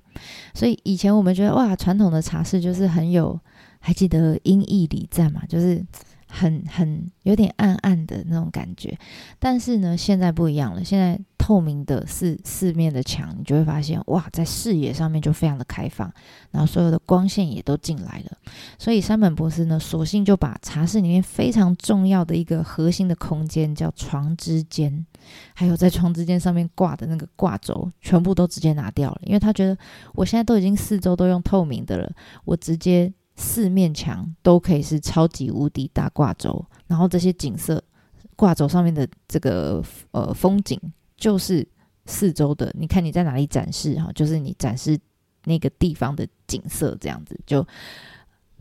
[0.54, 3.40] 所以以前我们觉得哇，传统的茶室就是很有，
[3.80, 5.84] 还记得音译礼赞嘛，就是
[6.30, 8.98] 很很有点暗暗的那种感觉。
[9.40, 11.20] 但是呢，现在不一样了，现在。
[11.40, 16.14] 透明的四四面的墙，你就会发现哇，在视野上面就非常的开放，
[16.52, 18.38] 然后所有的光线也都进来了。
[18.78, 25.04] 所以山本博士呢，索性就把茶室里面非常重要的一个核心的空间，叫床之间，
[25.56, 29.22] 还有在床之间上面挂的那个挂轴，全部都直接拿掉了。
[29.24, 29.76] 因为他觉得
[30.14, 32.12] 我现在都已经四周都用透明的了，
[32.46, 37.84] 我直接四面墙都可以是超级无敌大挂轴，然后这些景色
[38.36, 40.80] 挂轴上面的这个呃风景。
[41.18, 41.68] 就是
[42.06, 44.98] 四周的，你看你在哪里展示哈，就是你展示
[45.44, 47.62] 那个地方的景色这样子，就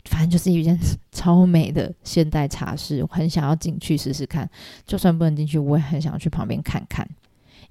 [0.03, 0.77] 反正就是一件
[1.13, 4.49] 超美的现代茶室，我很想要进去试试看。
[4.85, 7.09] 就算不能进去，我也很想要去旁边看看，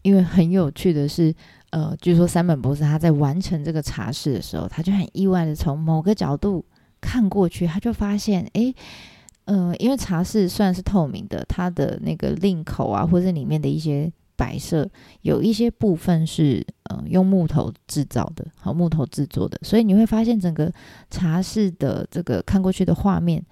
[0.01, 1.35] 因为很有趣的是，
[1.69, 6.65] 呃，据说三本博士他在完成这个茶室的时候，他就很意外的从某个角度
[7.01, 8.75] 看过去，他就发现，哎，
[9.45, 14.13] 呃，因为茶室虽然是透明的，它的那个令口啊，或者里面的一些。
[14.39, 14.89] 摆设
[15.23, 20.73] 有一些部分是呃用木头制造的，好木头制作的，所以你会发现整个
[21.11, 23.45] 茶室的这个看过去的画面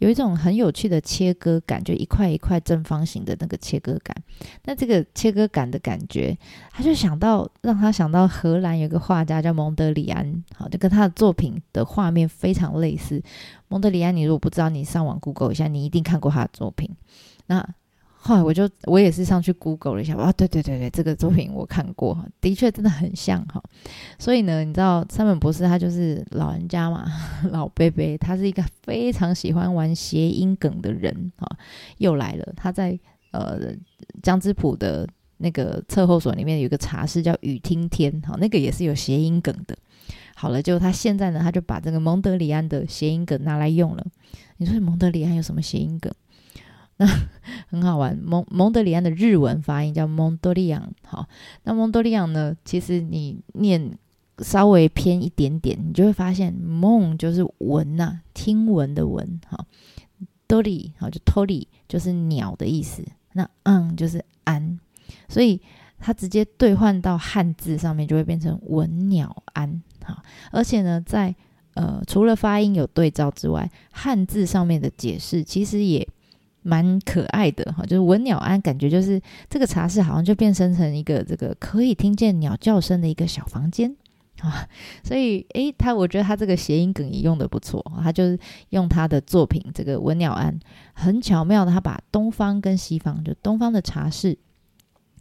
[0.00, 4.16] 有一种很有趣的切割感，就一块一块正方形的那个切割感。
[4.64, 6.36] 那这个切割感的感觉，
[6.70, 13.22] 他就想到让他想到荷兰有个画家叫蒙德里安，好就跟他的作品的画面非常类似。
[13.68, 16.90] 蒙德里安，你如果不知道，你上网 Google 一下，你一定看过他的作品。
[17.46, 17.68] 那
[18.22, 23.62] 后来我就我也是上去 Google 了一下，啊，对对对对，这个作品我看过，的确真的很像哈。
[24.18, 27.06] 所以呢，你知道山本博士他就是老人家嘛，
[27.50, 31.48] 老贝贝，他是一个非常喜欢玩谐音梗的人哈。
[31.96, 32.98] 又来了，他在
[33.30, 33.58] 呃
[34.22, 35.08] 江之浦的
[35.38, 39.74] 那个测候所里面有一个茶室叫雨听天，哈，那个也是有谐音梗的。
[40.34, 44.06] 好了，就他现在呢，他就把这个蒙德里安的谐音梗拿来用了。
[44.58, 46.12] 你说蒙德里安有什么谐音梗？
[47.00, 47.06] 那
[47.68, 50.92] 很好玩，蒙蒙德里安的日文发音叫蒙多利昂。
[51.02, 51.26] 好，
[51.64, 52.54] 那蒙多利昂呢？
[52.62, 53.96] 其实你念
[54.40, 59.40] 稍微偏一点点，你就会发现蒙就是闻呐，听闻的闻。
[59.46, 59.64] 好，
[60.46, 63.02] 多利好就托利就是鸟的意思。
[63.32, 64.78] 那嗯就是安，
[65.26, 65.58] 所以
[65.98, 69.82] 它直接兑换到汉字上面就会变成文鸟安。
[70.04, 70.22] 好，
[70.52, 71.34] 而且呢，在
[71.72, 76.06] 呃除了发音有对照之外，汉字上面的解释其实也。
[76.62, 83.96] 蛮可爱的哈，就是文鸟安，感觉就是这个茶室好像就变身成一个这个可以听见鸟叫声的一个小房间
[84.40, 84.68] 啊，
[85.02, 88.38] 所以诶，他我觉得他这个谐音梗也用的不错，他就是
[88.70, 90.58] 用他的作品这个文鸟安，
[90.92, 94.38] 很巧妙的他把东方跟西方，就东方的茶室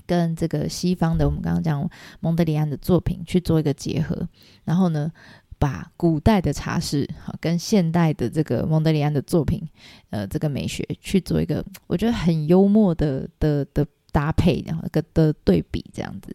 [0.06, 4.28] 跟这个西方的我们刚刚讲蒙德里安的作品去做一个结合，
[4.66, 5.12] 然后呢。
[5.60, 9.62] 把古代的茶室哈跟现代的这个蒙德里安的作品，
[10.10, 16.34] 呃，这个美学去做一个我觉得很幽默的的的搭配，然后个的对比这样子，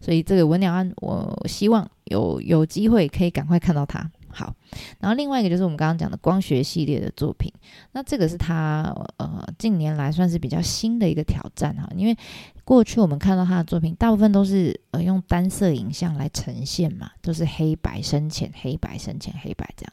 [0.00, 4.08] 所以这个文鸟安，我希望有有机会可以赶快看到它。
[4.38, 4.54] 好，
[5.00, 7.52] 然后另外一个就是我们刚刚讲的光学系列的作品，
[7.90, 12.16] 那这个是他呃近年来算是比较新的一个挑战哈，因为
[12.62, 19.92] 过去我们看到他的作品大部分都是呃用单色影像来呈现嘛，都是黑白深浅、黑白深浅、黑白这样。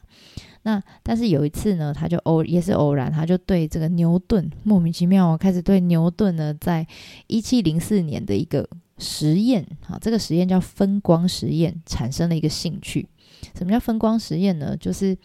[0.62, 6.86] 那但是有一次呢，他就偶也是偶然，他就对这个牛顿莫名其妙开始对牛顿呢，在
[7.26, 8.68] 一七零四年的一个
[8.98, 13.08] 实验啊，这个实验叫分光实验，产生了一个兴趣。
[13.54, 14.76] 什么叫分光实验呢？
[14.76, 15.16] 就是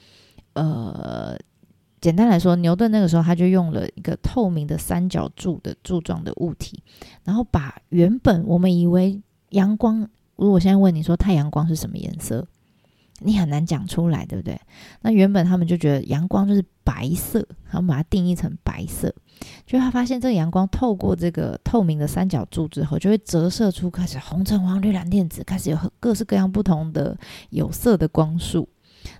[0.53, 1.37] 呃，
[1.99, 6.81] 简单来说，牛顿那个时候他就用了一个透明的三角柱的柱状的物体，
[7.23, 12.47] 然后把原本我们以为阳光，如果现在问你说太阳光是什么颜色，
[13.23, 14.59] 你很难讲出来，对不对？
[15.01, 19.13] 那原本他们就觉得阳光就是白色，他们把它定义成白色。
[19.65, 27.17] 就他发现这个阳光透过这个透明的三角柱之后，就会折射出开始红橙黄绿蓝靛紫，开始有各式各样不同的
[27.49, 28.67] 有色的光束。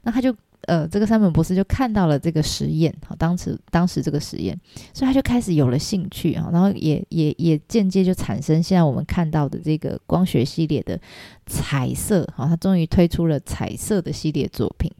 [0.03, 0.35] 那他就
[0.67, 4.57] 呃，这个山本博士就看到了这个实验，好，当时当时这个实验，
[4.93, 10.99] 所以他就开始有了兴趣啊，然后也也也间接就产生现在我们看到的这个光学系列的
[11.47, 14.91] 彩色，好，他终于推出了彩色的系列作品。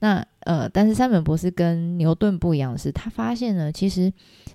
[0.00, 4.12] 那呃，但是山本博士跟牛顿不一样的是，他发现呢，其实，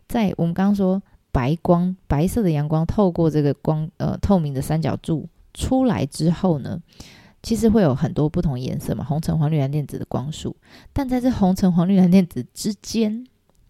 [0.08, 1.02] 在我们刚刚说
[1.32, 6.80] 白光、白色的阳光透过这个光呃透明的三角柱出来之后呢，
[7.42, 10.56] 其实会有很多不同颜色嘛，红橙黄绿蓝靛紫的光束。
[10.94, 13.26] 但在这红橙黄绿蓝靛紫之间，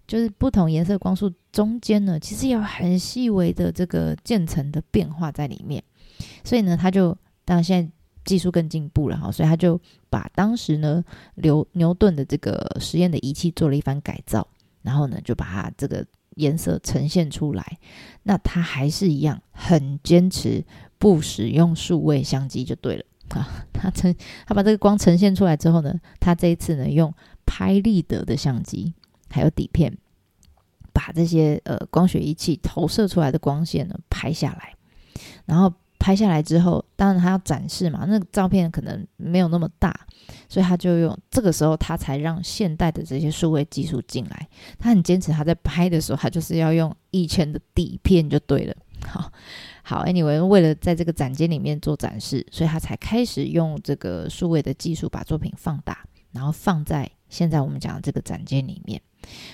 [0.08, 5.84] 就是不同颜色光束中间呢，其实有很细微的这个渐层的变化在里面。
[6.44, 7.92] 所以呢，他就当然现在。
[8.26, 11.04] 技术更进步了哈，所以他就把当时呢
[11.36, 14.48] 牛牛顿的这个实验的仪器做了一番改造，
[14.84, 16.06] 然后呢就把它这个
[16.36, 17.80] 颜色呈现出来。
[18.22, 20.64] 那他还是一样很坚持
[21.00, 23.04] 不使用数位相机就对了
[23.38, 23.66] 啊。
[23.74, 24.14] 他呈
[24.48, 27.14] 他把这个光呈现出来之后呢，他这一次呢用
[27.46, 28.94] 拍立得的相机
[29.30, 29.98] 还有底片，
[30.94, 34.74] 把这些呃光学仪器投射出来的光线呢拍下来，
[35.46, 35.74] 然后。
[36.02, 39.94] 拍下来之后，当然他要展示嘛，那个照片可能没有那么大，
[40.48, 44.48] 所以他就用这个时候他才让现代的这些数位技术进来。
[44.80, 48.74] 他很坚持，他在拍的时候，他就是要用以前的底片就对了。
[49.06, 49.30] 好，
[49.90, 59.02] 好，Anyway，为了在这个展间里面做展示，所以他才开始用这个数位的技术把作品放大，然后放在现在我们讲的这个展间里面。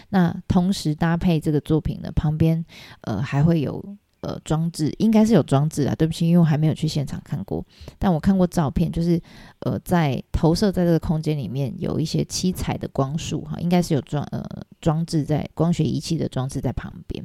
[0.10, 2.66] 那同时搭配这个作品呢，旁边
[3.04, 3.98] 呃还会有。
[4.22, 7.64] 呃，装置应该是有装置啊，对不起，因为我还没有去现场看过，
[8.00, 9.22] 但我看过照片，就是
[9.60, 14.44] 呃，在投射在这个空间里面有一些七彩的光束哈，应该是有装呃
[14.82, 17.24] 装置在光学仪器的装置在旁边，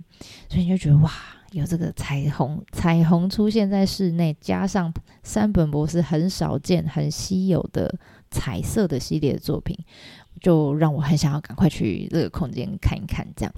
[0.51, 1.11] 所以你就觉得哇，
[1.53, 4.93] 有这个彩虹彩虹出现在室内，加上
[5.23, 7.95] 山本博士很少见、很稀有的
[8.31, 9.77] 彩色的系列作品，
[10.41, 13.27] 就让我很想要赶快去这个空间看一看。
[13.37, 13.55] 这样，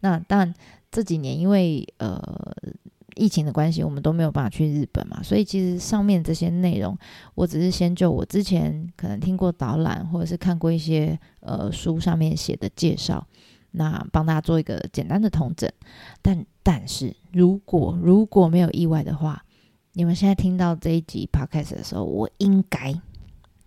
[0.00, 0.54] 那但。
[0.94, 2.22] 这几年因为呃
[3.16, 6.96] 疫情的关系，我们都没有办法去日本嘛，所以其实上面这些内容，
[7.34, 13.26] 我只是先就我之前可能听过导览，或者是看过一些呃书上面写的介绍，
[13.72, 15.68] 那帮大家做一个简单的统整。
[16.22, 19.43] 但但是如果如果没有意外的话，
[19.93, 22.93] 你们现在听到这一集 podcast 的时候，我应该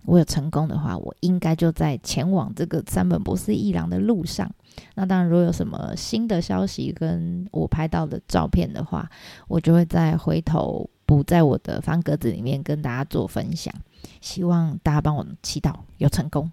[0.04, 4.50] 我有成功的话，我应该就在前往这个三本博士一郎的路上。
[4.94, 9.08] 那当然，如果有什么新的消息跟我拍到的照片的话，
[9.46, 13.72] 我就会再回头补在我的方格子里面跟大家做分享。
[14.20, 16.50] 希望大家帮我祈祷有成功。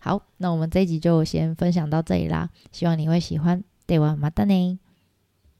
[0.00, 3.62] 好，那我们这一集就先分享到这里啦，希望你会喜欢。
[3.86, 4.78] ではまたね。